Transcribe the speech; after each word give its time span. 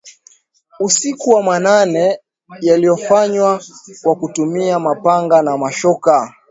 usiku 0.79 1.29
wa 1.29 1.43
manane 1.43 2.19
yaliyofanywa 2.61 3.61
kwa 4.03 4.15
kutumia 4.15 4.79
mapanga 4.79 5.41
na 5.41 5.57
mashoka 5.57 6.35